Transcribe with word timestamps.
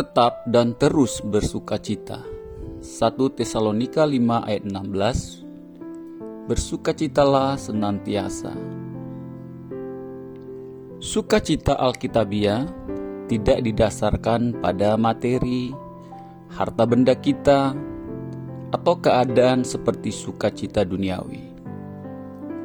Tetap 0.00 0.48
dan 0.48 0.72
terus 0.80 1.20
bersukacita. 1.20 2.24
1 2.80 3.36
Tesalonika 3.36 4.08
5 4.08 4.48
ayat 4.48 4.64
16 4.64 6.48
Bersukacitalah 6.48 7.60
senantiasa. 7.60 8.48
Sukacita 11.04 11.76
Alkitabiah 11.76 12.64
tidak 13.28 13.60
didasarkan 13.60 14.64
pada 14.64 14.96
materi, 14.96 15.68
harta 16.48 16.88
benda 16.88 17.12
kita, 17.12 17.76
atau 18.72 18.94
keadaan 19.04 19.68
seperti 19.68 20.16
sukacita 20.16 20.80
duniawi. 20.80 21.44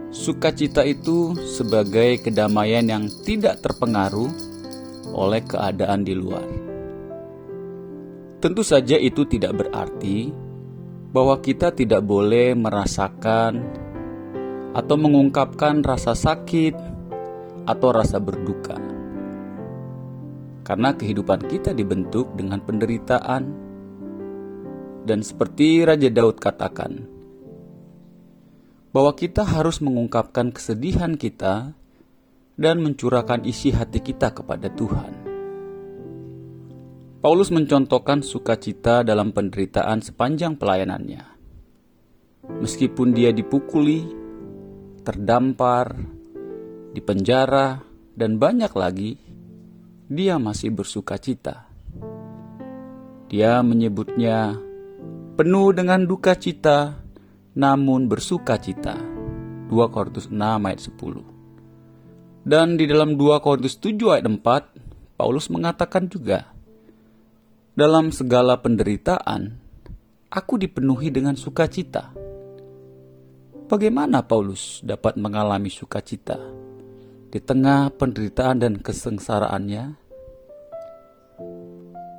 Sukacita 0.07 0.87
itu 0.87 1.35
sebagai 1.43 2.23
kedamaian 2.23 2.87
yang 2.87 3.11
tidak 3.27 3.59
terpengaruh 3.59 4.31
oleh 5.11 5.43
keadaan 5.43 6.07
di 6.07 6.15
luar. 6.15 6.74
Tentu 8.45 8.61
saja 8.61 8.93
itu 9.01 9.25
tidak 9.25 9.65
berarti 9.65 10.29
bahwa 11.09 11.41
kita 11.41 11.73
tidak 11.73 12.05
boleh 12.05 12.53
merasakan 12.53 13.57
atau 14.77 14.95
mengungkapkan 15.01 15.81
rasa 15.81 16.13
sakit 16.13 16.77
atau 17.65 17.89
rasa 17.89 18.21
berduka. 18.21 18.77
Karena 20.61 20.93
kehidupan 20.93 21.49
kita 21.49 21.73
dibentuk 21.73 22.37
dengan 22.37 22.61
penderitaan 22.61 23.49
dan 25.09 25.25
seperti 25.25 25.81
Raja 25.81 26.13
Daud 26.13 26.37
katakan, 26.37 27.01
bahwa 28.93 29.17
kita 29.17 29.41
harus 29.41 29.81
mengungkapkan 29.81 30.53
kesedihan 30.53 31.17
kita 31.17 31.73
dan 32.61 32.77
mencurahkan 32.77 33.41
isi 33.41 33.73
hati 33.73 34.05
kita 34.05 34.37
kepada 34.37 34.69
Tuhan. 34.69 35.24
Paulus 37.25 37.49
mencontohkan 37.49 38.21
sukacita 38.21 39.01
dalam 39.01 39.33
penderitaan 39.33 39.97
sepanjang 39.97 40.61
pelayanannya. 40.61 41.25
Meskipun 42.61 43.17
dia 43.17 43.33
dipukuli, 43.33 44.05
terdampar, 45.01 46.05
dipenjara, 46.93 47.81
dan 48.13 48.37
banyak 48.37 48.69
lagi, 48.77 49.17
dia 50.05 50.37
masih 50.37 50.77
bersukacita. 50.77 51.65
Dia 53.33 53.65
menyebutnya 53.65 54.53
penuh 55.33 55.73
dengan 55.73 56.05
duka 56.05 56.37
cita, 56.37 56.93
namun 57.57 58.05
bersukacita. 58.05 59.01
2 59.73 59.73
Korintus 59.89 60.29
6 60.29 60.37
ayat 60.37 60.77
10 60.93 62.45
dan 62.45 62.77
di 62.77 62.85
dalam 62.85 63.17
2 63.17 63.41
Korintus 63.41 63.81
7 63.81 64.13
ayat 64.13 64.29
4, 64.29 65.17
Paulus 65.17 65.49
mengatakan 65.49 66.05
juga, 66.05 66.54
Dalam 67.75 68.07
segala 68.07 68.55
penderitaan, 68.55 69.51
aku 70.31 70.55
dipenuhi 70.55 71.11
dengan 71.11 71.35
sukacita. 71.35 72.15
Bagaimana 73.67 74.23
Paulus 74.23 74.79
dapat 74.79 75.19
mengalami 75.19 75.67
sukacita 75.67 76.39
di 77.27 77.35
tengah 77.43 77.91
penderitaan 77.91 78.63
dan 78.63 78.73
kesengsaraannya? 78.79 79.91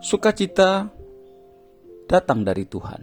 Sukacita 0.05 0.93
datang 2.05 2.45
dari 2.45 2.69
Tuhan. 2.69 3.03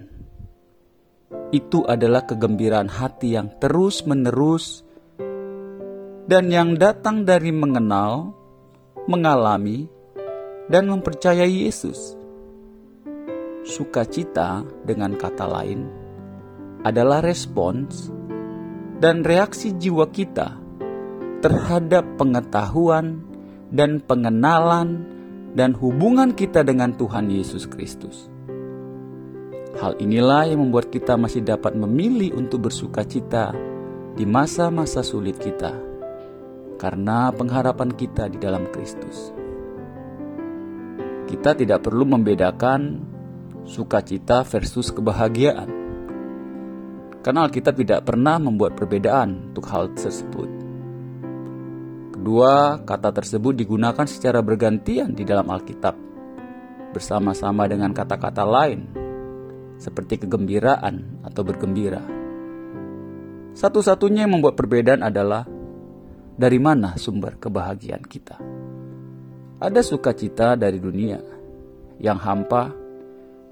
Itu 1.49 1.89
adalah 1.89 2.21
kegembiraan 2.29 2.93
hati 2.93 3.33
yang 3.33 3.57
terus-menerus 3.57 4.85
dan 6.29 6.53
yang 6.53 6.77
datang 6.77 7.25
dari 7.25 7.49
mengenal, 7.49 8.29
mengalami, 9.09 9.89
dan 10.69 10.85
mempercayai 10.85 11.65
Yesus. 11.65 12.21
Sukacita, 13.63 14.67
dengan 14.83 15.15
kata 15.15 15.47
lain, 15.47 15.87
adalah 16.83 17.23
respons 17.23 18.11
dan 18.99 19.23
reaksi 19.23 19.71
jiwa 19.71 20.11
kita 20.11 20.59
terhadap 21.39 22.19
pengetahuan 22.19 23.23
dan 23.71 24.03
pengenalan 24.03 25.07
dan 25.55 25.71
hubungan 25.79 26.35
kita 26.35 26.67
dengan 26.67 26.91
Tuhan 26.99 27.31
Yesus 27.31 27.63
Kristus. 27.71 28.27
Hal 29.79 29.95
inilah 29.95 30.51
yang 30.51 30.67
membuat 30.67 30.91
kita 30.91 31.15
masih 31.15 31.47
dapat 31.47 31.71
memilih 31.71 32.35
untuk 32.35 32.67
bersukacita 32.67 33.55
di 34.11 34.27
masa-masa 34.27 35.07
sulit 35.07 35.39
kita 35.39 35.71
karena 36.75 37.31
pengharapan 37.31 37.95
kita 37.95 38.27
di 38.27 38.37
dalam 38.43 38.67
Kristus. 38.75 39.31
Kita 41.31 41.55
tidak 41.55 41.87
perlu 41.87 42.03
membedakan 42.03 43.12
sukacita 43.63 44.43
versus 44.43 44.91
kebahagiaan. 44.91 45.69
Karena 47.23 47.47
Alkitab 47.47 47.79
tidak 47.79 48.03
pernah 48.03 48.35
membuat 48.35 48.75
perbedaan 48.75 49.51
untuk 49.51 49.63
hal 49.71 49.95
tersebut. 49.95 50.49
Kedua, 52.19 52.83
kata 52.83 53.15
tersebut 53.15 53.55
digunakan 53.55 54.03
secara 54.07 54.43
bergantian 54.43 55.15
di 55.15 55.23
dalam 55.23 55.47
Alkitab, 55.47 55.95
bersama-sama 56.91 57.67
dengan 57.67 57.95
kata-kata 57.95 58.43
lain, 58.43 58.91
seperti 59.79 60.23
kegembiraan 60.23 61.23
atau 61.23 61.41
bergembira. 61.47 62.03
Satu-satunya 63.55 64.27
yang 64.27 64.39
membuat 64.39 64.59
perbedaan 64.59 65.03
adalah 65.03 65.47
dari 66.33 66.59
mana 66.59 66.99
sumber 66.99 67.39
kebahagiaan 67.39 68.03
kita? 68.03 68.35
Ada 69.63 69.79
sukacita 69.79 70.59
dari 70.59 70.81
dunia 70.81 71.21
yang 72.03 72.19
hampa 72.19 72.82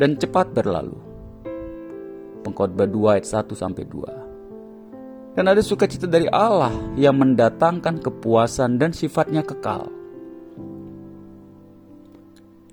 dan 0.01 0.17
cepat 0.17 0.49
berlalu. 0.49 0.97
Pengkhotbah 2.41 2.89
2 2.89 3.21
ayat 3.21 3.25
1 3.29 3.53
sampai 3.53 3.85
2. 3.85 5.37
Dan 5.37 5.45
ada 5.45 5.61
sukacita 5.61 6.09
dari 6.09 6.25
Allah 6.25 6.73
yang 6.97 7.21
mendatangkan 7.21 8.01
kepuasan 8.01 8.81
dan 8.81 8.97
sifatnya 8.97 9.45
kekal. 9.45 9.93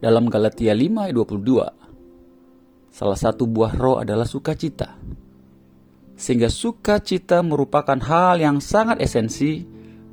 Dalam 0.00 0.32
Galatia 0.32 0.72
5 0.72 1.04
ayat 1.04 1.14
22, 1.20 1.68
salah 2.88 3.18
satu 3.20 3.44
buah 3.44 3.76
roh 3.76 4.00
adalah 4.00 4.24
sukacita. 4.24 4.96
Sehingga 6.16 6.48
sukacita 6.48 7.44
merupakan 7.44 8.00
hal 8.08 8.40
yang 8.40 8.56
sangat 8.58 9.04
esensi 9.04 9.62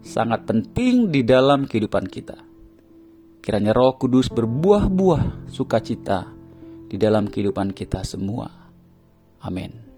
sangat 0.03 0.44
penting 0.46 1.09
di 1.09 1.24
dalam 1.24 1.64
kehidupan 1.66 2.06
kita. 2.12 2.38
Kiranya 3.42 3.74
Roh 3.74 3.97
Kudus 3.97 4.30
berbuah-buah 4.30 5.50
sukacita 5.50 6.34
di 6.85 6.97
dalam 7.01 7.29
kehidupan 7.29 7.73
kita 7.73 8.06
semua. 8.06 8.50
Amin. 9.41 9.95